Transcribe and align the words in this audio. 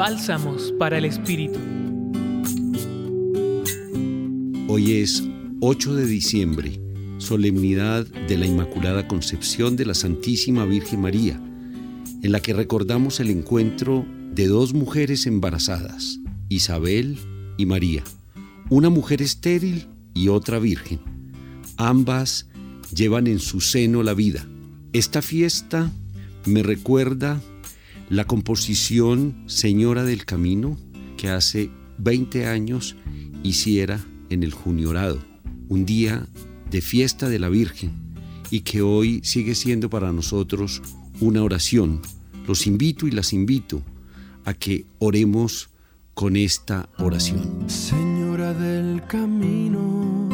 Bálsamos 0.00 0.72
para 0.78 0.96
el 0.96 1.04
Espíritu. 1.04 1.58
Hoy 4.66 4.92
es 4.92 5.22
8 5.60 5.94
de 5.94 6.06
diciembre, 6.06 6.80
solemnidad 7.18 8.06
de 8.06 8.38
la 8.38 8.46
Inmaculada 8.46 9.06
Concepción 9.06 9.76
de 9.76 9.84
la 9.84 9.92
Santísima 9.92 10.64
Virgen 10.64 11.02
María, 11.02 11.38
en 12.22 12.32
la 12.32 12.40
que 12.40 12.54
recordamos 12.54 13.20
el 13.20 13.28
encuentro 13.28 14.06
de 14.32 14.46
dos 14.46 14.72
mujeres 14.72 15.26
embarazadas, 15.26 16.18
Isabel 16.48 17.18
y 17.58 17.66
María, 17.66 18.02
una 18.70 18.88
mujer 18.88 19.20
estéril 19.20 19.86
y 20.14 20.28
otra 20.28 20.58
virgen. 20.58 21.00
Ambas 21.76 22.48
llevan 22.94 23.26
en 23.26 23.38
su 23.38 23.60
seno 23.60 24.02
la 24.02 24.14
vida. 24.14 24.48
Esta 24.94 25.20
fiesta 25.20 25.92
me 26.46 26.62
recuerda 26.62 27.38
la 28.10 28.24
composición 28.24 29.44
Señora 29.46 30.02
del 30.02 30.24
Camino 30.24 30.76
que 31.16 31.28
hace 31.28 31.70
20 31.98 32.46
años 32.46 32.96
hiciera 33.44 34.00
en 34.30 34.42
el 34.42 34.52
Juniorado, 34.52 35.20
un 35.68 35.86
día 35.86 36.26
de 36.70 36.80
fiesta 36.80 37.28
de 37.28 37.38
la 37.38 37.48
Virgen 37.48 37.92
y 38.50 38.60
que 38.60 38.82
hoy 38.82 39.20
sigue 39.22 39.54
siendo 39.54 39.88
para 39.90 40.12
nosotros 40.12 40.82
una 41.20 41.42
oración. 41.44 42.02
Los 42.48 42.66
invito 42.66 43.06
y 43.06 43.12
las 43.12 43.32
invito 43.32 43.80
a 44.44 44.54
que 44.54 44.86
oremos 44.98 45.70
con 46.12 46.36
esta 46.36 46.88
oración. 46.98 47.68
Señora 47.68 48.52
del 48.54 49.06
Camino, 49.06 50.28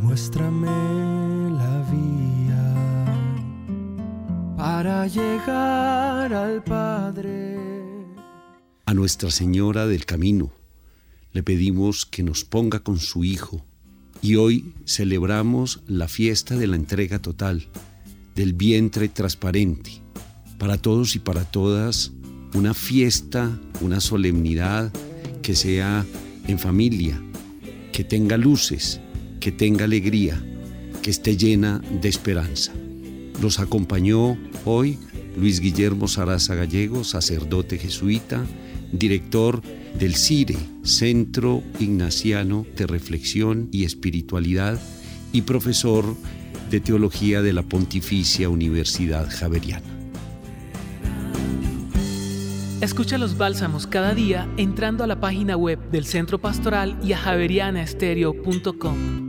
muéstrame 0.00 1.45
para 4.76 5.06
llegar 5.06 6.34
al 6.34 6.62
Padre. 6.62 7.56
A 8.84 8.92
Nuestra 8.92 9.30
Señora 9.30 9.86
del 9.86 10.04
Camino 10.04 10.52
le 11.32 11.42
pedimos 11.42 12.04
que 12.04 12.22
nos 12.22 12.44
ponga 12.44 12.80
con 12.80 12.98
su 12.98 13.24
Hijo 13.24 13.64
y 14.20 14.34
hoy 14.34 14.74
celebramos 14.84 15.80
la 15.86 16.08
fiesta 16.08 16.58
de 16.58 16.66
la 16.66 16.76
entrega 16.76 17.20
total, 17.20 17.68
del 18.34 18.52
vientre 18.52 19.08
transparente. 19.08 19.92
Para 20.58 20.76
todos 20.76 21.16
y 21.16 21.20
para 21.20 21.46
todas, 21.46 22.12
una 22.52 22.74
fiesta, 22.74 23.58
una 23.80 24.02
solemnidad 24.02 24.92
que 25.40 25.56
sea 25.56 26.04
en 26.46 26.58
familia, 26.58 27.18
que 27.94 28.04
tenga 28.04 28.36
luces, 28.36 29.00
que 29.40 29.52
tenga 29.52 29.86
alegría, 29.86 30.38
que 31.00 31.08
esté 31.08 31.34
llena 31.38 31.80
de 32.02 32.10
esperanza. 32.10 32.74
Los 33.40 33.58
acompañó 33.58 34.36
hoy 34.64 34.98
Luis 35.36 35.60
Guillermo 35.60 36.08
Saraza 36.08 36.54
Gallego, 36.54 37.04
sacerdote 37.04 37.78
jesuita, 37.78 38.44
director 38.92 39.62
del 39.98 40.14
CIRE, 40.14 40.56
Centro 40.82 41.62
Ignaciano 41.78 42.66
de 42.76 42.86
Reflexión 42.86 43.68
y 43.72 43.84
Espiritualidad, 43.84 44.80
y 45.32 45.42
profesor 45.42 46.16
de 46.70 46.80
Teología 46.80 47.42
de 47.42 47.52
la 47.52 47.62
Pontificia 47.62 48.48
Universidad 48.48 49.28
Javeriana. 49.30 49.84
Escucha 52.80 53.18
los 53.18 53.36
bálsamos 53.36 53.86
cada 53.86 54.14
día 54.14 54.48
entrando 54.56 55.04
a 55.04 55.06
la 55.06 55.20
página 55.20 55.56
web 55.56 55.78
del 55.90 56.04
Centro 56.04 56.38
Pastoral 56.38 56.98
y 57.02 57.12
a 57.12 57.18
javerianaestereo.com. 57.18 59.25